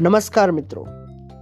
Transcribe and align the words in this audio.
नमस्कार 0.00 0.50
मित्रों, 0.50 0.84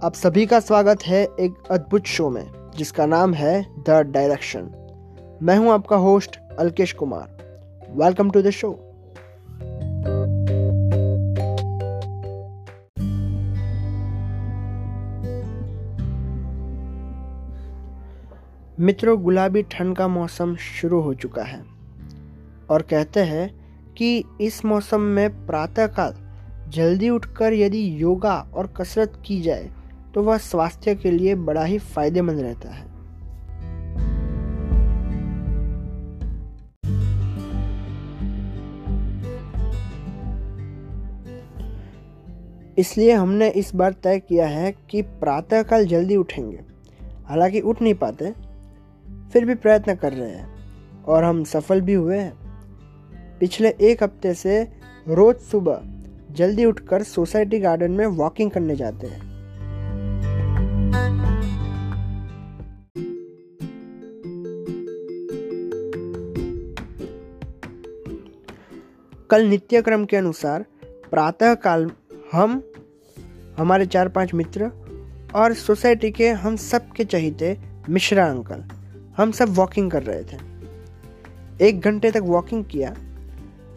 आप 0.03 0.13
सभी 0.15 0.45
का 0.45 0.59
स्वागत 0.59 1.01
है 1.03 1.21
एक 1.23 1.53
अद्भुत 1.71 2.05
शो 2.05 2.29
में, 2.29 2.71
जिसका 2.77 3.05
नाम 3.05 3.33
है 3.33 3.83
द 3.87 3.89
डायरेक्शन 4.07 4.69
मैं 5.43 5.57
हूँ 5.57 5.71
आपका 5.71 5.95
host 5.95 6.39
Alkesh 6.59 6.93
Kumar. 6.93 7.91
Welcome 7.97 8.29
to 8.31 8.41
the 8.41 8.49
show 8.49 8.69
मित्रों, 18.79 19.21
गुलाबी 19.23 19.63
ठंड 19.63 19.97
का 19.97 20.07
मौसम 20.07 20.55
शुरू 20.55 21.01
हो 21.01 21.13
चुका 21.13 21.43
है, 21.43 21.63
और 22.69 22.81
कहते 22.81 23.19
हैं 23.25 23.49
कि 23.93 24.23
इस 24.41 24.65
मौसम 24.65 25.01
में 25.01 25.45
प्रातःकाल 25.45 26.23
जल्दी 26.69 27.09
उठकर 27.09 27.53
यदि 27.53 28.01
योगा 28.01 28.35
और 28.53 28.67
कसरत 28.67 29.21
की 29.25 29.41
जाए 29.41 29.69
तो 30.13 30.23
वह 30.23 30.37
स्वास्थ्य 30.37 30.95
के 30.95 31.11
लिए 31.11 31.35
बड़ा 31.35 31.63
ही 31.63 31.77
फ़ायदेमंद 31.77 32.39
रहता 32.39 32.69
है। 32.69 32.83
इसलिए 42.77 43.11
हमने 43.11 43.49
इस 43.49 43.75
बार 43.75 43.93
तय 43.93 44.19
किया 44.19 44.47
है 44.47 44.71
कि 44.89 45.01
प्रातःकाल 45.01 45.85
जल्दी 45.85 46.15
उठेंगे। 46.15 46.59
हालाँकि 47.27 47.61
उठ 47.61 47.81
नहीं 47.81 47.93
पाते, 47.93 48.31
फिर 49.33 49.45
भी 49.45 49.55
प्रयत्न 49.55 49.95
कर 49.95 50.13
रहे 50.13 50.31
हैं 50.31 51.03
और 51.03 51.23
हम 51.23 51.43
सफल 51.43 51.81
भी 51.81 51.93
हुए 51.93 52.17
हैं। 52.17 52.33
पिछले 53.39 53.69
एक 53.81 54.03
हफ़्ते 54.03 54.33
से 54.33 54.61
रोज 55.07 55.35
सुबह 55.35 55.81
जल्दी 56.35 56.65
उठकर 56.65 57.03
सोसाइटी 57.03 57.59
गार्डन 57.59 57.91
में 57.91 58.05
वॉकिंग 58.07 58.51
करने 58.51 58.75
जाते 58.75 59.07
हैं। 59.07 59.23
कल 69.29 69.45
नित्यक्रम 69.45 70.05
के 70.05 70.17
अनुसार 70.17 70.65
प्रातः 71.11 71.53
काल 71.53 71.89
हम, 72.31 72.61
हमारे 73.57 73.85
चार 73.85 74.09
पाँच 74.09 74.33
मित्र 74.33 74.69
और 75.35 75.53
सोसाइटी 75.53 76.11
के 76.11 76.29
हम 76.29 76.55
सब 76.55 76.91
के 76.91 77.03
चहीते 77.05 77.57
मिश्रा 77.89 78.25
अंकल, 78.25 78.63
हम 79.17 79.31
सब 79.31 79.55
वॉकिंग 79.55 79.89
कर 79.91 80.03
रहे 80.03 80.23
थे। 80.23 80.37
एक 81.67 81.79
घंटे 81.81 82.11
तक 82.11 82.21
वॉकिंग 82.25 82.63
किया, 82.65 82.93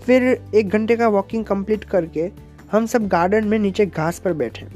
फिर 0.03 0.23
एक 0.55 0.69
घंटे 0.69 0.97
का 0.97 1.09
वॉकिंग 1.09 1.45
कंप्लीट 1.45 1.85
करके 1.85 2.29
हम 2.73 2.87
सब 2.87 3.07
गार्डन 3.09 3.45
में 3.45 3.59
नीचे 3.59 3.87
घास 3.87 4.19
पर 4.19 4.33
बैठे। 4.33 4.67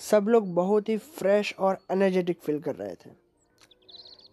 सब 0.00 0.26
लोग 0.28 0.54
बहुत 0.54 0.88
ही 0.88 0.96
फ्रेश 0.96 1.54
और 1.58 1.78
एनर्जेटिक 1.90 2.38
फील 2.40 2.60
कर 2.60 2.74
रहे 2.74 2.94
थे। 2.94 3.10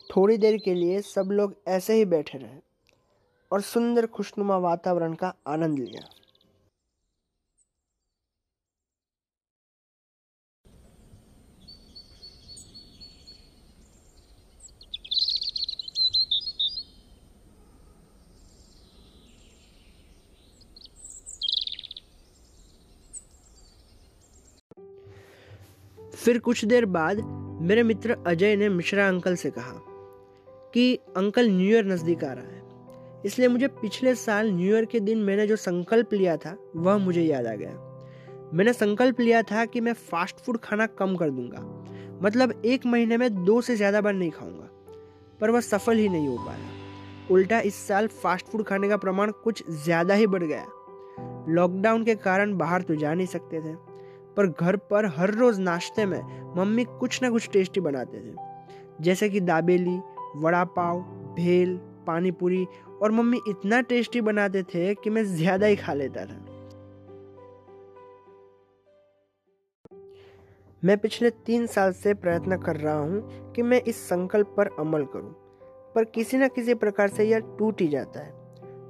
थोड़ी 0.09 0.37
देर 0.37 0.57
के 0.57 0.73
लिए 0.73 1.01
सब 1.01 1.29
लोग 1.31 1.55
ऐसे 1.67 1.93
ही 1.93 2.05
बैठे 2.05 2.37
रहे 2.37 2.59
और 3.51 3.61
सुंदर 3.61 4.05
खुशनुमा 4.05 4.57
वातावरण 4.57 5.13
का 5.13 5.33
आनंद 5.47 5.79
लिया। 5.79 6.09
फिर 26.27 26.37
कुछ 26.39 26.63
देर 26.65 26.85
बाद 26.85 27.19
मेरे 27.61 27.83
मित्र 27.83 28.15
अजय 28.27 28.55
ने 28.55 28.67
मिश्रा 28.69 29.07
अंकल 29.07 29.35
से 29.35 29.49
कहा 29.49 29.73
कि 30.73 30.95
अंकल 31.17 31.49
न्यू 31.49 31.67
ईयर 31.67 31.85
नज़दीक 31.85 32.23
आ 32.23 32.31
रहा 32.31 32.43
है। 32.43 33.21
इसलिए 33.25 33.47
मुझे 33.47 33.67
पिछले 33.67 34.13
साल 34.15 34.51
न्यू 34.51 34.73
ईयर 34.75 34.85
के 34.85 34.99
दिन 34.99 35.17
मैंने 35.17 35.47
जो 35.47 35.55
संकल्प 35.55 36.13
लिया 36.13 36.35
था, 36.37 36.55
वह 36.75 36.97
मुझे 36.97 37.21
याद 37.21 37.47
आ 37.47 37.53
गया। 37.53 38.51
मैंने 38.53 38.73
संकल्प 38.73 39.19
लिया 39.19 39.41
था 39.43 39.65
कि 39.65 39.81
मैं 39.81 39.93
फास्ट 39.93 40.39
फ़ूड 40.39 40.57
खाना 40.57 40.85
कम 40.99 41.15
कर 41.15 41.29
दूँगा। 41.29 41.61
मतलब 42.23 42.61
एक 42.65 42.85
महीने 42.85 43.17
में 43.17 43.43
दो 43.45 43.59
से 43.61 43.75
ज़्यादा 43.75 44.01
बार 44.01 44.13
नहीं 44.13 44.31
खाऊँगा। 44.31 44.69
पर 45.41 45.49
वह 45.49 45.61
सफल 45.61 45.97
ही 45.97 46.09
नहीं 46.09 46.27
हो 46.27 46.37
पाया। 46.37 47.33
उल्टा 47.33 47.59
इस 47.61 47.87
साल 47.87 48.07
फास्ट 48.07 48.45
फ़ूड 48.45 48.65
खाने 48.65 48.89
का 48.89 48.97
प्रमाण 48.97 49.31
कुछ 49.43 49.63
ज़्यादा 49.83 50.13
ही 50.13 50.27
बढ़ 50.27 50.43
गया। 50.43 50.65
लॉकडाउन 51.49 52.03
के 52.03 52.15
कारण 52.15 52.57
बाहर 52.57 52.81
तो 52.81 52.95
जा 52.95 53.13
नहीं 53.13 53.27
सकते 53.27 53.61
थे। 53.61 53.86
पर 54.37 54.47
घर 54.49 54.75
पर 54.91 55.05
हर 55.15 55.33
रोज़ 55.33 55.61
नाश्ते 55.61 56.05
में 56.05 56.21
मम्मी 56.57 56.83
कुछ 56.99 57.21
ना 57.23 57.29
कुछ 57.29 57.49
टेस्टी 57.49 57.79
बनाते 57.81 58.19
थे। 58.19 58.35
जैसे 59.01 59.29
कि 59.29 59.39
दाबेली 59.41 59.99
वड़ा 60.37 60.63
पाव 60.73 60.99
भेल 61.35 61.77
पानी 62.07 62.31
पूरी 62.31 62.65
और 63.01 63.11
मम्मी 63.11 63.39
इतना 63.49 63.81
टेस्टी 63.81 64.21
बनाते 64.21 64.63
थे 64.63 64.93
कि 64.95 65.09
मैं 65.09 65.23
ज़्यादा 65.25 65.67
ही 65.67 65.75
खा 65.75 65.93
लेता 65.93 66.25
था। 66.25 66.45
मैं 70.83 70.97
पिछले 70.97 71.29
तीन 71.29 71.65
साल 71.67 71.91
से 71.93 72.13
प्रयत्न 72.13 72.57
कर 72.57 72.75
रहा 72.75 72.97
हूँ 72.97 73.53
कि 73.53 73.61
मैं 73.61 73.81
इस 73.81 74.01
संकल्प 74.09 74.53
पर 74.57 74.69
अमल 74.79 75.05
करूँ, 75.05 75.33
पर 75.95 76.03
किसी 76.05 76.37
न 76.37 76.47
किसी 76.47 76.73
प्रकार 76.75 77.07
से 77.09 77.23
यह 77.23 77.39
टूट 77.59 77.81
ही 77.81 77.87
जाता 77.87 78.19
है। 78.19 78.31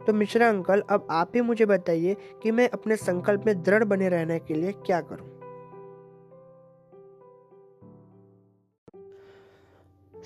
तो 0.06 0.14
मिश्रा 0.14 0.50
अंकल, 0.50 0.82
अब 0.82 1.08
आप 1.12 1.32
ही 1.36 1.42
मुझे 1.42 1.66
बताइए 1.66 2.16
कि 2.44 2.52
मैं 2.52 2.70
अपने 2.70 2.96
संकल्प 2.96 3.44
में 3.46 3.62
दृढ़ 3.64 3.84
बने 3.84 4.10
रहने 4.10 4.40
के 4.40 4.54
लिए 4.54 4.72
क्या 4.86 5.02
करूँ। 5.02 5.37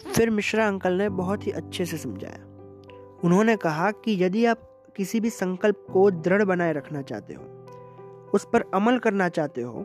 फिर 0.06 0.30
मिश्रा 0.30 0.68
अंकल 0.68 0.94
ने 0.94 1.10
बहुत 1.10 1.48
ही 1.48 1.52
अच्छे 1.52 1.86
से 1.86 1.98
समझाया। 1.98 2.46
उन्होंने 3.24 3.56
कहा 3.56 3.92
कि 3.92 4.24
यदि 4.24 4.46
आप 4.46 4.68
किसी 4.96 5.20
भी 5.20 5.30
संकल्प 5.30 5.86
को 5.94 6.10
दृढ़ 6.12 6.44
बनाए 6.44 6.74
रखना 6.74 7.02
चाहते 7.02 7.34
हो, 7.34 7.44
उस 8.34 8.48
पर 8.54 8.64
अमल 8.74 8.98
करना 9.00 9.30
चाहते 9.30 9.62
हो 9.62 9.84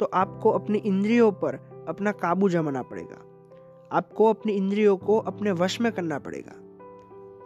तो 0.00 0.10
आपको 0.14 0.50
अपनी 0.50 0.78
इंद्रियों 0.78 1.30
पर 1.32 1.54
अपना 1.88 2.12
काबू 2.12 2.48
जमाना 2.48 2.82
पड़ेगा। 2.82 3.20
आपको 3.92 4.26
अपनी 4.26 4.52
इंद्रियों 4.52 4.96
को 4.96 5.18
अपने 5.18 5.52
वश 5.52 5.80
में 5.80 5.90
करना 5.92 6.18
पड़ेगा। 6.18 6.52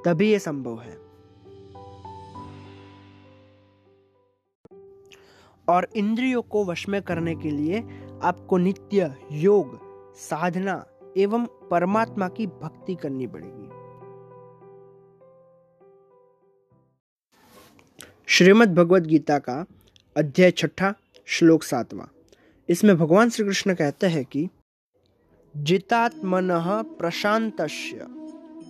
तभी 0.04 0.30
यह 0.32 0.38
संभव 0.38 0.80
है। 0.80 0.96
और 5.68 5.88
इंद्रियों 5.96 6.42
को 6.42 6.64
वश 6.64 6.88
में 6.88 7.00
करने 7.02 7.34
के 7.34 7.50
लिए 7.50 7.82
आपको 8.22 8.56
नित्य 8.56 9.14
योग, 9.32 9.78
साधना 10.16 10.84
एवं 11.18 11.46
परमात्मा 11.70 12.28
की 12.28 12.46
भक्ति 12.46 12.94
करनी 12.94 13.26
पड़ेगी। 13.26 13.68
श्रीमद् 18.26 18.74
भगवद 18.74 19.06
गीता 19.06 19.38
का 19.38 19.66
अध्याय 20.16 20.50
छठा, 20.50 20.94
श्लोक 21.26 21.62
सातवां। 21.62 22.06
इसमें 22.68 22.96
भगवान 22.96 23.30
श्री 23.30 23.44
कृष्ण 23.44 23.74
कहते 23.74 24.06
हैं 24.06 24.24
कि, 24.24 24.48
जितात्मन 25.56 26.48
प्रशांत 26.98 27.56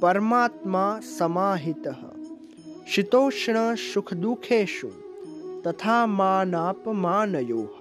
परमात्मा 0.02 1.00
समाहित। 1.00 1.88
शीतोष्ण 2.88 3.74
सुख 3.76 4.14
दुखेशु 4.14 4.88
तथा 5.66 6.06
मानापमानयो। 6.06 7.77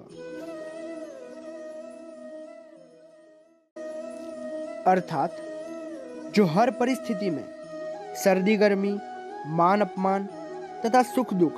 अर्थात, 4.88 5.38
जो 6.36 6.46
हर 6.46 6.72
परिस्थिति 6.72 7.30
में 7.30 7.46
सर्दी, 8.16 8.58
गर्मी, 8.58 9.00
मान 9.48 9.82
अपमान 9.82 10.24
तथा 10.86 11.04
सुख 11.04 11.34
दुख 11.34 11.54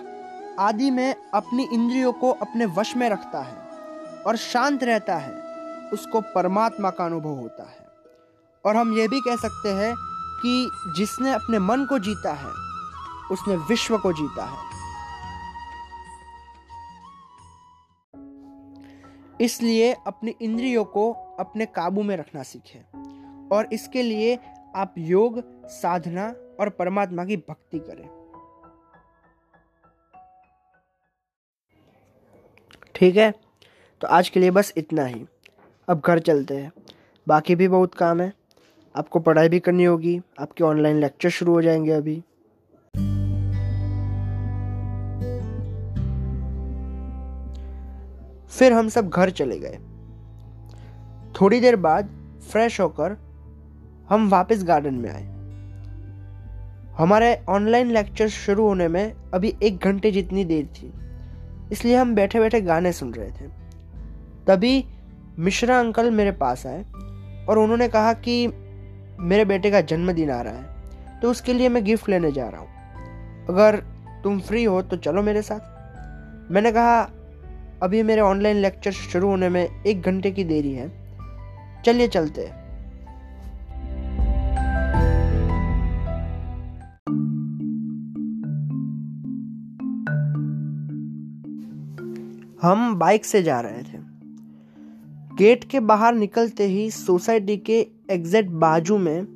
आदि 0.60 0.92
में 0.92 1.16
अपनी 1.34 1.68
इंद्रियों 1.74 2.14
को 2.14 2.32
अपने 2.32 2.66
वश 2.66 2.96
में 2.96 3.10
रखता 3.10 3.42
है 3.42 3.58
और 4.24 4.36
शांत 4.36 4.84
रहता 4.84 5.16
है, 5.16 5.32
उसको 5.90 6.22
परमात्मा 6.22 6.90
का 6.90 7.06
अनुभव 7.06 7.30
होता 7.30 7.64
है। 7.64 7.88
और 8.66 8.76
हम 8.76 8.98
ये 8.98 9.08
भी 9.08 9.20
कह 9.20 9.36
सकते 9.36 9.70
हैं 9.70 9.96
कि 10.42 10.72
जिसने 10.98 11.32
अपने 11.32 11.60
मन 11.60 11.86
को 11.86 12.00
जीता 12.00 12.34
है, 12.34 12.52
उसने 13.32 13.56
विश्व 13.56 13.98
को 13.98 14.14
जीता 14.14 14.46
है। 14.46 14.80
इसलिए 19.42 19.98
अपनी 20.08 20.36
इंद्रियों 20.42 20.86
को 20.86 21.14
अपने 21.40 21.66
काबू 21.66 22.04
में 22.04 22.18
रखना 22.18 22.44
सीखें। 22.44 23.10
और 23.52 23.74
इसके 23.74 24.02
लिए 24.02 24.40
आप 24.76 24.96
योग, 24.98 25.44
साधना 25.68 26.36
और 26.60 26.70
परमात्मा 26.70 27.26
की 27.26 27.38
भक्ति 27.38 27.80
करें। 27.80 28.20
ठीक 32.96 33.16
है? 33.16 33.34
तो 34.02 34.08
आज 34.08 34.30
के 34.30 34.40
लिए 34.40 34.52
बस 34.52 34.74
इतना 34.78 35.06
ही। 35.06 35.26
अब 35.90 36.02
घर 36.06 36.20
चलते 36.20 36.58
हैं। 36.58 36.72
बाकी 37.28 37.56
भी 37.56 37.68
बहुत 37.68 37.96
काम 37.96 38.22
है। 38.22 38.34
आपको 38.96 39.20
पढ़ाई 39.20 39.50
भी 39.50 39.60
करनी 39.60 39.84
होगी। 39.84 40.22
आपके 40.40 40.64
ऑनलाइन 40.64 41.00
लेक्चर 41.00 41.30
शुरू 41.30 41.54
हो 41.54 41.62
जाएँगे 41.62 41.92
अभी। 41.92 42.24
फिर 48.48 48.74
हम 48.74 48.90
सब 48.90 49.10
घर 49.10 49.30
चले 49.30 49.60
गए। 49.60 49.80
थोड़ी 51.42 51.60
देर 51.60 51.76
बाद 51.76 52.06
फ्रेश 52.52 52.82
होकर 52.82 53.29
हम 54.10 54.30
वापस 54.30 54.64
गार्डन 54.64 54.94
में 54.94 55.10
आए। 55.10 55.24
हमारे 56.98 57.34
ऑनलाइन 57.50 57.92
लेक्चर 57.92 58.28
शुरू 58.30 58.68
होने 58.68 58.88
में 58.88 59.14
अभी 59.34 59.54
एक 59.64 59.78
घंटे 59.80 60.12
जितनी 60.12 60.46
देर 60.46 60.66
थी, 60.76 60.92
इसलिए 61.72 61.96
हम 61.96 62.16
बैठे 62.16 62.40
बैठे 62.40 62.62
गाने 62.62 62.92
सुन 62.94 63.14
रहे 63.14 63.30
थे। 63.32 63.48
तभी 64.48 64.84
मिश्रा 65.40 65.80
अंकल 65.80 66.12
मेरे 66.12 66.32
पास 66.34 66.66
आए 66.68 66.84
और 67.46 67.60
उन्होंने 67.60 67.88
कहा 67.88 68.14
कि 68.16 68.48
मेरे 69.22 69.46
बेटे 69.46 69.72
का 69.72 69.82
जन्मदिन 69.84 70.32
आ 70.32 70.42
रहा 70.42 70.54
है 70.54 71.20
तो 71.22 71.32
उसके 71.32 71.54
लिए 71.54 71.70
मैं 71.70 71.84
गिफ्ट 71.86 72.10
लेने 72.10 72.32
जा 72.32 72.48
रहा 72.50 72.62
हूँ। 72.62 73.48
अगर 73.50 73.76
तुम 74.24 74.40
फ्री 74.40 74.64
हो 74.64 74.82
तो 74.82 74.98
चलो 74.98 75.22
मेरे 75.24 75.42
साथ। 75.42 76.52
मैंने 76.52 76.72
कहा, 76.72 77.02
अभी 77.84 78.04
मेरे 78.04 78.22
ऑनलाइन 78.22 78.58
लेक्चर 78.58 78.92
शुरू 78.92 79.28
होने 79.28 79.50
में 79.50 79.84
एक 79.84 80.02
घंटे 80.02 80.32
की 80.32 80.44
देरी 80.44 80.74
है, 80.74 80.88
चलिए 81.86 82.08
चलते 82.08 82.42
हैं। 82.42 82.59
हम 92.62 92.96
बाइक 92.96 93.26
से 93.26 93.42
जा 93.44 93.60
रहे 93.60 93.82
थे। 93.84 93.98
गेट 95.36 95.64
के 95.64 95.80
बाहर 95.80 96.16
निकलते 96.16 96.66
ही 96.68 96.90
सोसाइटी 96.92 97.58
के 97.58 97.80
एग्जैक्ट 98.12 98.50
बाजू 98.52 98.98
में 98.98 99.28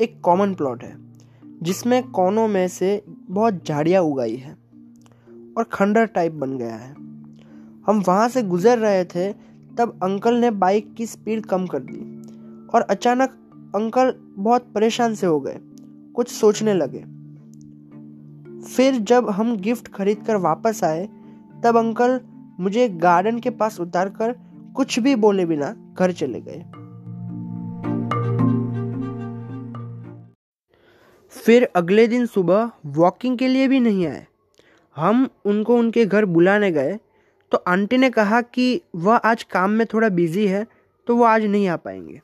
एक 0.00 0.20
कॉमन 0.20 0.54
प्लॉट 0.54 0.84
है, 0.84 0.96
जिसमें 1.62 2.02
कोनों 2.10 2.46
में 2.48 2.66
से 2.68 3.02
बहुत 3.08 3.66
झाड़ियाँ 3.66 4.02
उगाई 4.02 4.36
है 4.36 4.52
और 5.56 5.64
खंडर 5.72 6.06
टाइप 6.06 6.32
बन 6.32 6.56
गया 6.58 6.74
है। 6.74 6.92
हम 7.86 8.02
वहाँ 8.08 8.28
से 8.28 8.42
गुजर 8.42 8.78
रहे 8.78 9.04
थे, 9.04 9.32
तब 9.76 9.98
अंकल 10.02 10.34
ने 10.34 10.50
बाइक 10.50 10.94
की 10.94 11.06
स्पीड 11.06 11.46
कम 11.46 11.66
कर 11.66 11.82
दी 11.82 12.68
और 12.74 12.82
अचानक 12.82 13.30
अंकल 13.74 14.14
बहुत 14.36 14.70
परेशान 14.74 15.14
से 15.14 15.26
हो 15.26 15.40
गए, 15.40 15.58
कुछ 16.14 16.28
सोचने 16.28 16.74
लगे। 16.74 17.04
फिर 18.66 18.98
जब 19.00 19.30
हम 19.30 19.56
गिफ्ट 19.56 19.88
खरीद 19.88 20.22
कर 20.26 20.36
वापस 20.36 20.84
आए, 20.84 21.08
तब 21.64 21.76
अंकल 21.76 22.20
मुझे 22.60 22.88
गार्डन 22.88 23.38
के 23.38 23.50
पास 23.50 23.80
उतार 23.80 24.08
कर 24.08 24.34
कुछ 24.76 24.98
भी 24.98 25.14
बोले 25.14 25.46
बिना 25.46 25.94
घर 25.98 26.12
चले 26.12 26.40
गए। 26.40 26.64
फिर 31.34 31.68
अगले 31.76 32.06
दिन 32.06 32.26
सुबह 32.26 32.70
वॉकिंग 32.86 33.38
के 33.38 33.48
लिए 33.48 33.68
भी 33.68 33.80
नहीं 33.80 34.06
आए। 34.06 34.26
हम 34.96 35.28
उनको 35.44 35.76
उनके 35.76 36.04
घर 36.06 36.24
बुलाने 36.24 36.70
गए। 36.72 36.98
तो 37.52 37.58
आंटी 37.58 37.98
ने 37.98 38.10
कहा 38.10 38.40
कि 38.40 38.80
वह 38.94 39.16
आज 39.16 39.42
काम 39.42 39.70
में 39.70 39.86
थोड़ा 39.86 40.08
बिज़ी 40.08 40.46
है 40.46 40.66
तो 41.06 41.16
वह 41.16 41.28
आज 41.28 41.44
नहीं 41.44 41.68
आ 41.68 41.76
पाएँगे। 41.76 42.20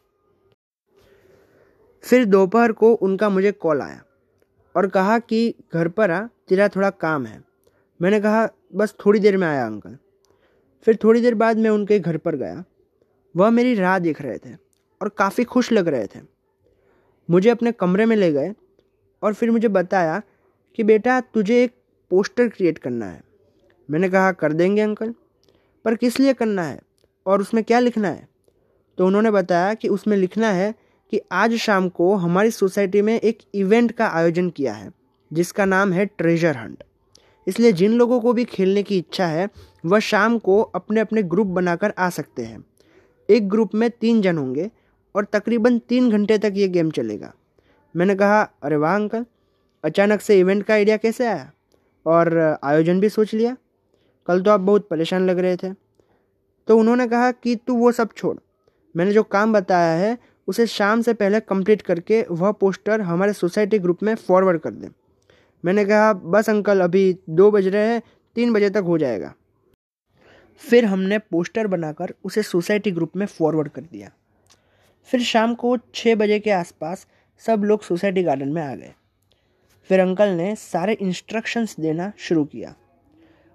फिर 2.04 2.24
दोपहर 2.24 2.72
को 2.72 2.92
उनका 2.92 3.28
मुझे 3.28 3.52
कॉल 3.52 3.80
आया 3.80 4.00
और 4.74 4.86
कहा 4.86 5.18
कि 5.18 5.54
घर 5.74 5.88
पर 5.88 6.10
आ, 6.10 6.20
तेरा 6.48 6.68
थोड़ा 6.68 6.90
काम 6.90 7.26
है। 7.26 7.42
मैंने 8.00 8.20
कहा, 8.20 8.48
बस 8.74 8.94
थोड़ी 9.06 9.20
देर 9.20 9.36
में 9.36 9.46
आया 9.48 9.66
अंकल 9.66 9.96
फिर 10.82 10.98
थोड़ी 11.04 11.20
देर 11.20 11.34
बाद 11.34 11.56
मैं 11.56 11.70
उनके 11.70 11.98
घर 11.98 12.16
पर 12.16 12.36
गया। 12.36 12.64
वह 13.36 13.50
मेरी 13.50 13.74
राह 13.74 13.98
देख 13.98 14.22
रहे 14.22 14.38
थे 14.38 14.54
और 15.02 15.08
काफ़ी 15.08 15.44
खुश 15.44 15.72
लग 15.72 15.88
रहे 15.88 16.06
थे। 16.06 16.20
मुझे 17.30 17.50
अपने 17.50 17.72
कमरे 17.72 18.06
में 18.06 18.16
ले 18.16 18.32
गए 18.32 18.54
और 19.22 19.34
फिर 19.34 19.50
मुझे 19.50 19.68
बताया 19.68 20.22
कि, 20.76 20.82
बेटा, 20.82 21.20
तुझे 21.20 21.64
एक 21.64 21.72
पोस्टर 22.10 22.48
क्रिएट 22.48 22.78
करना 22.78 23.06
है। 23.06 23.22
मैंने 23.90 24.08
कहा, 24.08 24.32
कर 24.32 24.52
देंगे 24.52 24.82
अंकल, 24.82 25.14
पर 25.84 25.94
किस 25.94 26.20
लिए 26.20 26.32
करना 26.32 26.62
है 26.62 26.80
और 27.26 27.40
उसमें 27.40 27.64
क्या 27.64 27.78
लिखना 27.78 28.08
है? 28.08 28.28
तो 28.98 29.06
उन्होंने 29.06 29.30
बताया 29.30 29.74
कि 29.74 29.88
उसमें 29.88 30.16
लिखना 30.16 30.48
है 30.48 30.74
कि 31.10 31.20
आज 31.32 31.54
शाम 31.54 31.88
को 31.88 32.14
हमारी 32.14 32.50
सोसाइटी 32.50 33.02
में 33.02 33.20
एक 33.20 33.38
इवेंट 33.54 33.92
का 33.92 34.06
आयोजन 34.06 34.50
किया 34.50 34.74
है, 34.74 34.92
जिसका 35.32 35.64
नाम 35.64 35.92
है 35.92 36.06
ट्रेजर 36.06 36.56
हंट। 36.56 36.84
इसलिए 37.46 37.72
जिन 37.72 37.92
लोगों 37.92 38.20
को 38.20 38.32
भी 38.32 38.44
खेलने 38.44 38.82
की 38.82 38.98
इच्छा 38.98 39.26
है, 39.26 39.48
वह 39.86 39.98
शाम 39.98 40.38
को 40.38 40.60
अपने 40.60 41.00
अपने 41.00 41.22
ग्रुप 41.22 41.46
बनाकर 41.46 41.94
आ 41.98 42.10
सकते 42.10 42.42
हैं। 42.42 42.64
एक 43.30 43.48
ग्रुप 43.48 43.74
में 43.74 43.90
तीन 43.90 44.22
जन 44.22 44.38
होंगे 44.38 44.70
और 45.14 45.24
तकरीबन 45.24 45.78
तीन 45.78 46.10
घंटे 46.10 46.38
तक 46.38 46.52
ये 46.56 46.68
गेम 46.68 46.90
चलेगा। 46.90 47.34
मैंने 47.96 48.14
कहा, 48.14 48.42
अरे 48.42 48.76
वाह, 48.76 48.94
अंकल, 48.94 49.26
अचानक 49.84 50.20
से 50.20 50.40
इवेंट 50.40 50.62
का 50.62 50.74
आइडिया 50.74 50.96
कैसे 50.96 51.26
आया? 51.26 51.52
और 52.06 52.58
आयोजन 52.64 53.00
भी 53.00 53.08
सोच 53.08 53.34
लिया। 53.34 53.56
कल 54.26 54.42
तो 54.42 54.50
आप 54.50 54.60
बहुत 54.60 54.88
परेशान 54.88 55.26
लग 55.30 55.38
रहे 55.38 55.56
थे। 55.56 55.72
तो 56.66 56.78
उन्होंने 56.78 57.08
कहा 57.08 57.32
कि 57.32 57.56
तू 57.56 57.74
वो 57.74 57.92
सब 57.92 58.08
छोड़। 58.16 58.36
मैंने 58.96 59.12
जो 59.12 59.22
काम 59.22 59.52
बताया 59.52 59.98
है, 59.98 60.18
उसे 60.48 60.66
शाम 60.66 61.02
से 61.02 61.14
पहले 61.14 61.40
कंप्लीट 61.40 61.82
करके 61.82 62.26
वह 62.30 62.52
पोस्टर 62.52 63.00
हमारे 63.00 63.32
सोसाइटी 63.32 63.78
ग्रुप 63.78 64.02
में 64.02 64.14
फॉरवर्ड 64.14 64.60
कर 64.60 64.70
दें। 64.70 64.88
मैंने 65.64 65.84
कहा, 65.84 66.12
बस 66.12 66.50
अंकल, 66.50 66.80
अभी 66.80 67.16
दो 67.30 67.50
बज 67.50 67.66
रहे 67.66 67.88
हैं, 67.88 68.02
तीन 68.34 68.52
बजे 68.52 68.70
तक 68.70 68.84
हो 68.86 68.98
जाएगा। 68.98 69.34
फिर 70.56 70.84
हमने 70.84 71.18
पोस्टर 71.18 71.66
बनाकर 71.66 72.14
उसे 72.24 72.42
सोसाइटी 72.42 72.90
ग्रुप 72.90 73.16
में 73.16 73.26
फॉरवर्ड 73.26 73.68
कर 73.68 73.80
दिया। 73.80 74.10
फिर 75.04 75.22
शाम 75.22 75.54
को 75.54 75.76
छः 75.94 76.14
बजे 76.14 76.40
के 76.40 76.50
आसपास 76.50 77.06
सब 77.38 77.64
लोग 77.64 77.82
सोसाइटी 77.82 78.22
गार्डन 78.22 78.48
में 78.48 78.62
आ 78.62 78.74
गए। 78.74 78.92
फिर 79.88 80.00
अंकल 80.00 80.28
ने 80.28 80.56
सारे 80.56 80.92
इंस्ट्रक्शंस 80.92 81.76
देना 81.80 82.12
शुरू 82.18 82.44
किया। 82.44 82.74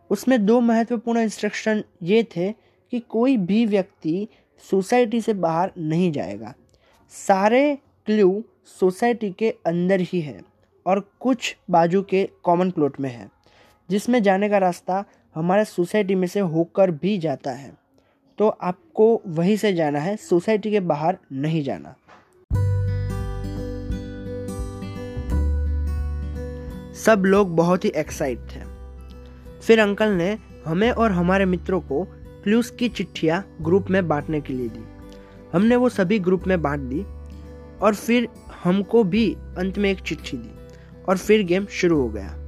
उसमें 0.10 0.46
दो 0.46 0.60
महत्वपूर्ण 0.60 1.20
इंस्ट्रक्शन 1.20 1.84
ये 2.04 2.24
थे 2.24 2.52
कि 2.92 3.00
कोई 3.00 3.38
भी 3.38 3.66
व्यक्ति 3.66 4.28
सोसाइटी 4.72 5.22
से 5.22 5.34
बाहर 5.34 5.72
नहीं 5.78 6.12
जाएगा। 6.12 6.54
सारे 7.10 7.78
क्ल्यू 8.06 8.44
सोसाइटी 8.80 9.32
के 9.32 9.50
अंदर 9.66 10.00
ही 10.00 10.22
है। 10.22 10.55
और 10.86 11.00
कुछ 11.20 11.56
बाजू 11.70 12.02
के 12.02 12.24
कॉमन 12.44 12.72
प्लॉट 12.72 13.00
में 13.00 13.10
है, 13.10 13.30
जिसमें 13.90 14.22
जाने 14.24 14.50
का 14.50 14.58
रास्ता 14.58 15.04
हमारे 15.36 15.66
सोसाइटी 15.66 16.16
में 16.16 16.28
से 16.28 16.40
होकर 16.40 16.92
भी 16.92 17.18
जाता 17.18 17.52
है। 17.52 17.74
तो 18.38 18.48
आपको 18.48 19.22
वहीं 19.28 19.56
से 19.58 19.74
जाना 19.74 20.00
है 20.00 20.16
सोसाइटी 20.18 20.72
के 20.72 20.80
बाहर 20.80 21.18
नहीं 21.32 21.64
जाना। 21.64 21.96
सब 26.96 27.24
लोग 27.26 27.56
बहुत 27.56 27.86
ही 27.86 27.92
एक्साइट 27.96 28.40
थे 28.52 28.60
फिर 29.62 29.80
अंकल 29.80 30.10
ने 30.10 30.38
हमें 30.66 30.90
और 30.92 31.12
हमारे 31.12 31.46
मित्रों 31.46 31.80
को 31.82 32.04
क्लूस 32.44 32.70
की 32.70 32.90
चिट्ठियाँ 32.90 33.44
ग्रुप 33.62 33.90
में 33.90 34.08
बांटने 34.08 34.42
के 34.42 34.54
लिए 34.54 34.68
दी। 34.70 34.84
हमने 35.54 35.76
वो 35.76 35.90
सभी 35.90 36.20
ग्रुप 36.20 36.48
में 36.48 36.62
बांट 36.62 36.80
दी 36.80 37.02
और 37.80 37.96
फिर 37.96 38.28
हमको 38.64 39.04
भी 39.04 39.34
अंत 39.58 39.78
में 39.78 39.90
एक 39.92 40.00
चिट्ठी 40.00 40.38
दी। 40.38 40.65
और 41.10 41.18
फिर 41.18 41.46
गेम 41.46 41.66
शुरू 41.66 42.02
हो 42.02 42.10
गया। 42.10 42.42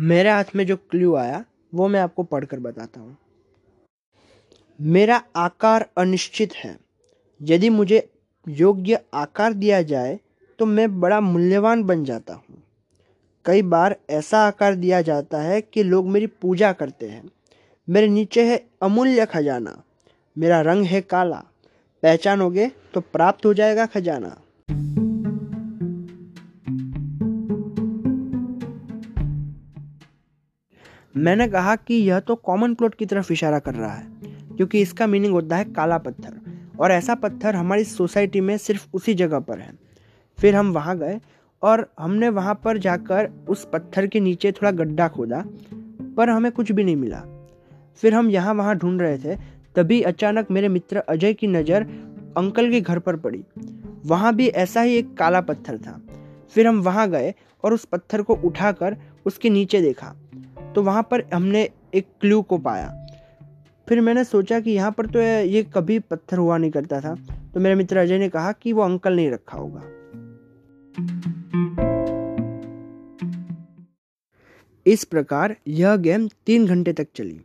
मेरे 0.00 0.30
हाथ 0.30 0.44
में 0.56 0.66
जो 0.66 0.76
क्लू 0.76 1.14
आया, 1.14 1.44
वो 1.74 1.88
मैं 1.88 2.00
आपको 2.00 2.22
पढ़कर 2.22 2.60
बताता 2.60 3.00
हूँ। 3.00 3.16
मेरा 4.80 5.22
आकार 5.36 5.88
अनिश्चित 5.98 6.54
है। 6.54 6.78
यदि 7.42 7.70
मुझे 7.70 8.08
योग्य 8.48 8.98
आकार 9.14 9.52
दिया 9.52 9.82
जाए 9.82 10.20
तो 10.58 10.66
मैं 10.66 11.00
बड़ा 11.00 11.20
मूल्यवान 11.20 11.82
बन 11.82 12.04
जाता 12.04 12.34
हूँ। 12.34 12.62
कई 13.44 13.62
बार 13.62 13.96
ऐसा 14.10 14.38
आकार 14.38 14.74
दिया 14.74 15.02
जाता 15.02 15.40
है 15.40 15.60
कि 15.60 15.82
लोग 15.82 16.08
मेरी 16.08 16.26
पूजा 16.26 16.72
करते 16.72 17.08
हैं। 17.08 17.30
मेरे 17.88 18.08
नीचे 18.08 18.52
है 18.52 18.66
अमूल्य 18.82 19.26
खजाना। 19.26 19.82
मेरा 20.38 20.60
रंग 20.60 20.84
है 20.84 21.00
काला। 21.00 21.42
पहचानोगे? 22.02 22.70
तो 22.94 23.00
प्राप्त 23.02 23.46
हो 23.46 23.54
जाएगा 23.54 23.86
खजाना। 23.86 24.36
मैंने 31.16 31.46
कहा 31.48 31.74
कि 31.76 31.94
यह 31.94 32.20
तो 32.20 32.34
कॉमन 32.34 32.74
प्लॉट 32.74 32.94
की 32.94 33.06
तरफ़ 33.06 33.32
इशारा 33.32 33.58
कर 33.58 33.74
रहा 33.74 33.92
है, 33.92 34.06
क्योंकि 34.56 34.80
इसका 34.80 35.06
मीनिंग 35.06 35.32
होता 35.32 35.56
है 35.56 35.64
काला 35.64 35.98
पत्थर, 35.98 36.40
और 36.80 36.92
ऐसा 36.92 37.14
पत्थर 37.14 37.56
हमारी 37.56 37.84
सोसाइटी 37.84 38.40
में 38.40 38.56
सिर्फ़ 38.58 38.86
उसी 38.94 39.14
जगह 39.14 39.40
पर 39.40 39.58
है। 39.58 39.72
फिर 40.38 40.54
हम 40.56 40.72
वहाँ 40.72 40.96
गए, 40.98 41.20
और 41.62 41.86
हमने 41.98 42.28
वहाँ 42.28 42.54
पर 42.64 42.78
जाकर 42.78 43.30
उस 43.48 43.64
पत्थर 43.72 44.06
के 44.06 44.20
नीचे 44.20 44.52
थोड़ा 44.52 44.70
गड्ढा 44.70 45.08
खोदा, 45.08 45.44
पर 46.16 46.30
हमें 46.30 46.50
कुछ 46.52 46.72
भी 46.72 46.84
नहीं 46.84 46.96
मिला। 46.96 47.22
फिर 48.02 48.14
हम 48.14 48.30
यहाँ 48.30 48.54
वहाँ 48.54 48.76
ढूंढ 48.76 49.00
रहे 49.00 49.18
थे, 49.18 49.36
तभी 49.76 50.00
अचानक 50.02 50.50
मेरे 50.50 50.68
मित्र 50.68 50.98
अजय 50.98 51.34
की 51.34 51.46
नज़र 51.46 51.86
अंकल 52.36 52.70
के 52.70 52.80
घर 52.80 52.98
पर 52.98 53.16
पड़ी। 53.16 53.44
वहाँ 54.06 54.34
भी 54.34 54.48
ऐसा 54.48 54.82
ही 54.82 54.94
एक 54.94 55.14
काला 55.14 55.40
पत्थर 55.40 55.78
था। 55.78 56.00
फिर 56.54 56.66
हम 56.66 56.80
वहाँ 56.80 57.10
गए 57.10 57.34
और 57.64 57.74
उस 57.74 57.84
पत्थर 57.84 58.22
को 58.22 58.34
उठाकर 58.34 58.96
उसके 59.26 59.50
नीचे 59.50 59.80
देखा। 59.80 60.16
तो 60.74 60.82
वहाँ 60.82 61.02
पर 61.02 61.24
हमने 61.34 61.68
एक 61.94 62.06
क्लू 62.20 62.42
को 62.42 62.58
पाया। 62.58 63.06
फिर 63.88 64.00
मैंने 64.00 64.24
सोचा 64.24 64.60
कि 64.60 64.70
यहाँ 64.70 64.92
पर 64.92 65.06
तो 65.06 65.18
ये 65.20 65.62
कभी 65.62 65.98
पत्थर 65.98 66.38
हुआ 66.38 66.56
नहीं 66.56 66.70
करता 66.70 67.00
था। 67.00 67.14
तो 67.54 67.60
मेरे 67.60 67.74
मित्र 67.74 67.96
अजय 67.96 68.18
ने 68.18 68.28
कहा 68.28 68.52
कि 68.52 68.72
वो 68.72 68.82
अंकल 68.82 69.16
नहीं 69.16 69.30
रखा 69.30 69.58
होगा। 69.58 69.82
इस 74.86 75.04
प्रकार 75.04 75.56
यह 75.68 75.96
गेम 75.96 76.28
तीन 76.46 76.66
घंटे 76.66 76.92
तक 76.92 77.06
चली। 77.14 77.40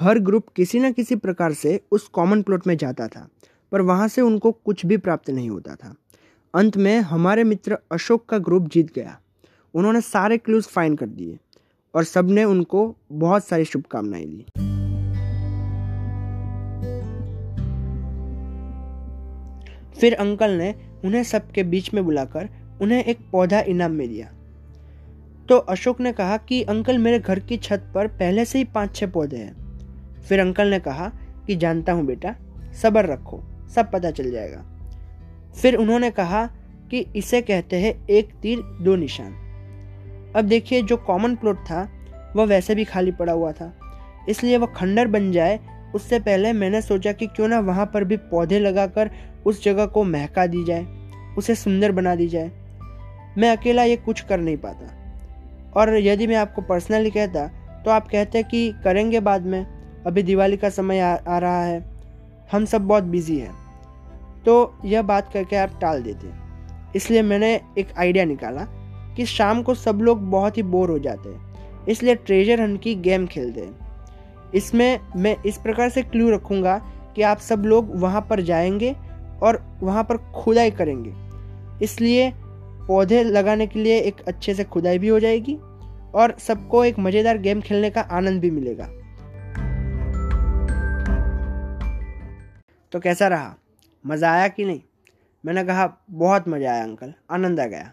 हर 0.00 0.18
ग्रुप 0.18 0.48
किसी 0.56 0.80
न 0.80 0.92
किसी 0.92 1.16
प्रकार 1.16 1.52
से 1.52 1.80
उस 1.92 2.08
कॉमन 2.08 2.42
प्लॉट 2.42 2.66
में 2.66 2.76
जाता 2.76 3.08
था। 3.08 3.28
पर 3.72 3.80
वहाँ 3.80 4.08
से 4.08 4.20
उनको 4.20 4.52
कुछ 4.52 4.86
भी 4.86 4.96
प्राप्त 4.96 5.30
नहीं 5.30 5.50
होता 5.50 5.74
था। 5.74 5.94
अंत 6.54 6.76
में 6.76 7.00
हमारे 7.00 7.44
मित्र 7.44 7.78
अशोक 7.92 8.26
का 8.28 8.38
ग्रुप 8.38 8.68
जीत 8.68 8.94
गया। 8.94 9.20
उन्होंने 9.74 10.00
सारे 10.00 10.38
क्लूज 10.38 10.64
फाइन 10.64 10.96
कर 10.96 11.06
दिए 11.06 11.38
और 11.94 12.04
सबने 12.04 12.44
उनको 12.44 12.96
बहुत 13.12 13.44
सारी 13.44 13.64
शुभकामनाएँ 13.64 14.26
दी। 14.26 14.46
फिर 20.00 20.14
अंकल 20.14 20.50
ने 20.50 20.74
उन्हें 21.04 21.22
सबके 21.22 21.62
बीच 21.62 21.94
में 21.94 22.04
बुलाकर 22.04 22.48
उन्हें 22.82 23.04
एक 23.04 23.18
पौधा 23.32 23.60
इनाम 23.60 23.92
में 23.92 24.08
दिया। 24.08 24.32
तो 25.48 25.56
अशोक 25.56 26.00
ने 26.00 26.12
कहा 26.12 26.36
कि, 26.36 26.62
अंकल, 26.62 26.98
मेरे 26.98 27.18
घर 27.18 27.38
की 27.38 27.56
छत 27.56 27.92
पर 27.94 28.06
पहले 28.06 28.44
से 28.44 28.58
ही 28.58 28.64
पाँच 28.64 28.96
छह 28.96 29.06
पौधे 29.06 29.36
हैं। 29.36 29.78
फिर 30.20 30.40
अंकल 30.40 30.68
ने 30.68 30.80
कहा 30.80 31.08
कि, 31.46 31.56
जानता 31.56 31.92
हूँ 31.92 32.04
बेटा, 32.04 32.34
सब्र 32.82 33.06
रखो। 33.06 33.47
सब 33.74 33.90
पता 33.90 34.10
चल 34.10 34.30
जाएगा। 34.30 34.64
फिर 35.62 35.74
उन्होंने 35.74 36.10
कहा 36.10 36.46
कि 36.90 37.06
इसे 37.16 37.42
कहते 37.42 37.76
हैं 37.76 38.06
एक 38.08 38.32
तीर 38.42 38.62
दो 38.80 38.96
निशान। 38.96 39.32
अब 40.36 40.44
देखिए 40.44 40.82
जो 40.82 40.96
कॉमन 40.96 41.34
प्लॉट 41.34 41.56
था 41.56 41.88
वह 42.36 42.44
वैसे 42.44 42.74
भी 42.74 42.84
खाली 42.84 43.12
पड़ा 43.12 43.32
हुआ 43.32 43.52
था। 43.52 43.72
इसलिए 44.28 44.56
वह 44.56 44.66
खंडर 44.66 45.06
बन 45.06 45.32
जाए 45.32 45.60
उससे 45.94 46.20
पहले 46.20 46.52
मैंने 46.52 46.82
सोचा 46.82 47.12
कि 47.12 47.26
क्यों 47.26 47.48
ना 47.48 47.60
वहाँ 47.60 47.86
पर 47.86 48.04
भी 48.04 48.16
पौधे 48.16 48.58
लगाकर 48.58 49.10
उस 49.46 49.64
जगह 49.64 49.86
को 49.86 50.04
महका 50.04 50.46
दी 50.46 50.64
जाए 50.64 50.86
उसे 51.38 51.54
सुंदर 51.54 51.92
बना 51.92 52.14
दी 52.14 52.28
जाए। 52.28 52.50
मैं 53.38 53.56
अकेला 53.56 53.84
ये 53.84 53.96
कुछ 53.96 54.20
कर 54.20 54.40
नहीं 54.40 54.56
पाता। 54.56 54.94
और 55.76 55.96
यदि 55.96 56.26
मैं 56.26 56.36
आपको 56.36 56.62
पर्सनली 56.62 57.10
कहता 57.10 57.46
तो 57.84 57.90
आप 57.90 58.08
कहते 58.08 58.42
कि 58.42 58.74
करेंगे 58.84 59.20
बाद 59.20 59.46
में 59.46 59.66
अभी 60.06 60.22
दिवाली 60.22 60.56
का 60.56 60.68
समय 60.68 61.00
आ, 61.00 61.14
आ 61.14 61.38
रहा 61.38 61.64
है। 61.64 61.97
हम 62.52 62.64
सब 62.64 62.86
बहुत 62.86 63.04
बिज़ी 63.04 63.38
हैं। 63.38 63.54
तो 64.44 64.74
यह 64.84 65.02
बात 65.02 65.32
करके 65.32 65.56
आप 65.56 65.78
टाल 65.80 66.02
देते। 66.02 66.28
इसलिए 66.96 67.22
मैंने 67.22 67.60
एक 67.78 67.88
आइडिया 67.98 68.24
निकाला 68.24 68.66
कि 69.16 69.26
शाम 69.26 69.62
को 69.62 69.74
सब 69.74 69.98
लोग 70.02 70.30
बहुत 70.30 70.56
ही 70.58 70.62
बोर 70.62 70.90
हो 70.90 70.98
जाते 70.98 71.28
हैं। 71.28 71.86
इसलिए 71.88 72.14
ट्रेजर 72.14 72.60
हंट 72.60 72.82
की 72.82 72.94
गेम 72.94 73.26
खेलते 73.26 73.60
हैं। 73.60 74.52
इसमें 74.54 75.00
मैं 75.16 75.36
इस 75.46 75.56
प्रकार 75.56 75.88
से 75.88 76.02
क्लू 76.02 76.30
रखूँगा 76.30 76.82
कि 77.16 77.22
आप 77.22 77.38
सब 77.38 77.62
लोग 77.64 77.96
वहाँ 77.96 78.26
पर 78.30 78.40
जाएँगे 78.40 78.96
और 79.42 79.78
वहाँ 79.82 80.04
पर 80.04 80.16
खुदाई 80.16 80.70
करेंगे। 80.70 81.12
इसलिए 81.84 82.32
पौधे 82.88 83.22
लगाने 83.22 83.66
के 83.66 83.78
लिए 83.78 83.98
एक 83.98 84.20
अच्छे 84.28 84.54
से 84.54 84.64
खुदाई 84.64 84.98
भी 84.98 85.08
हो 85.08 85.20
जाएगी 85.20 85.54
और 86.14 86.36
सबको 86.38 86.84
एक 86.84 86.98
मज़ेदार 86.98 87.38
गेम 87.38 87.60
खेलने 87.60 87.90
का 87.90 88.00
आनंद 88.00 88.40
भी 88.40 88.50
मिलेगा। 88.50 88.88
तो 92.92 93.00
कैसा 93.00 93.28
रहा? 93.28 93.56
मज़ा 94.06 94.32
आया 94.32 94.48
कि 94.48 94.64
नहीं? 94.64 94.80
मैंने 95.44 95.64
कहा, 95.64 95.92
बहुत 96.10 96.48
मज़ा 96.48 96.72
आया 96.72 96.82
अंकल, 96.82 97.14
आनंद 97.30 97.60
आ 97.60 97.66
गया। 97.66 97.92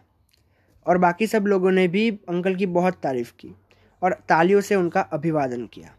और 0.86 0.98
बाकी 0.98 1.28
सब 1.28 1.46
लोगों 1.46 1.72
ने 1.72 1.88
भी 1.88 2.10
अंकल 2.30 2.56
की 2.56 2.66
बहुत 2.66 2.94
तारीफ़ 3.04 3.34
की 3.40 3.56
और 4.04 4.14
तालियों 4.30 4.62
से 4.62 4.76
उनका 4.76 5.02
अभिवादन 5.02 5.66
किया। 5.66 5.96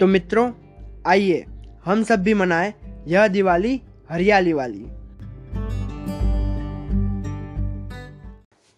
तो 0.00 0.06
मित्रों, 0.06 0.52
आइए, 1.06 1.46
हम 1.84 2.02
सब 2.02 2.22
भी 2.22 2.34
मनाएँ 2.34 2.74
यह 3.06 3.28
दिवाली, 3.28 3.82
हरियाली 4.10 4.52
वाली। 4.52 4.99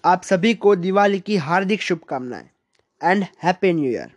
आप 0.04 0.22
सभी 0.22 0.54
को 0.54 0.76
दिवाली 0.76 1.20
की 1.20 1.36
हार्दिक 1.36 1.82
शुभकामनाएँ। 1.82 2.48
And 3.04 3.24
happy 3.42 3.72
new 3.72 3.90
year. 3.90 4.10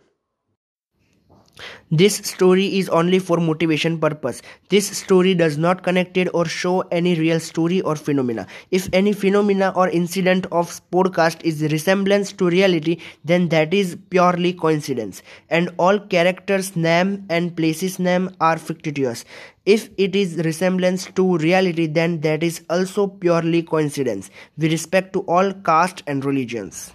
This 1.90 2.16
story 2.16 2.78
is 2.78 2.88
only 2.88 3.18
for 3.18 3.36
motivation 3.38 3.98
purpose. 3.98 4.42
This 4.68 4.88
story 4.98 5.34
does 5.34 5.56
not 5.56 5.82
connect 5.82 6.16
it 6.16 6.28
or 6.34 6.44
show 6.44 6.80
any 6.90 7.14
real 7.14 7.38
story 7.38 7.80
or 7.80 7.96
phenomena. 7.96 8.46
If 8.70 8.88
any 8.92 9.12
phenomena 9.12 9.72
or 9.76 9.88
incident 9.88 10.46
of 10.52 10.80
podcast 10.90 11.42
is 11.44 11.62
resemblance 11.62 12.32
to 12.32 12.48
reality, 12.48 12.98
then 13.24 13.48
that 13.50 13.72
is 13.72 13.96
purely 14.10 14.52
coincidence. 14.52 15.22
And 15.48 15.70
all 15.78 15.98
characters' 15.98 16.74
name 16.74 17.24
and 17.30 17.56
places' 17.56 17.98
name 17.98 18.34
are 18.40 18.58
fictitious. 18.58 19.24
If 19.64 19.90
it 19.96 20.16
is 20.16 20.38
resemblance 20.38 21.06
to 21.14 21.38
reality, 21.38 21.86
then 21.86 22.20
that 22.22 22.42
is 22.42 22.62
also 22.68 23.06
purely 23.06 23.62
coincidence. 23.62 24.30
With 24.58 24.72
respect 24.72 25.12
to 25.12 25.20
all 25.20 25.52
caste 25.52 26.02
and 26.06 26.24
religions. 26.24 26.92